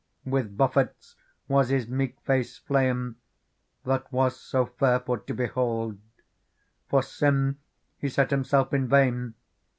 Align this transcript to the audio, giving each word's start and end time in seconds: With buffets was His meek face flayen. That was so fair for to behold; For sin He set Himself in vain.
With 0.25 0.57
buffets 0.57 1.15
was 1.47 1.69
His 1.69 1.87
meek 1.87 2.19
face 2.21 2.57
flayen. 2.57 3.17
That 3.85 4.11
was 4.11 4.35
so 4.35 4.65
fair 4.65 4.99
for 4.99 5.19
to 5.19 5.33
behold; 5.35 5.99
For 6.89 7.03
sin 7.03 7.59
He 7.99 8.09
set 8.09 8.31
Himself 8.31 8.73
in 8.73 8.87
vain. 8.87 9.35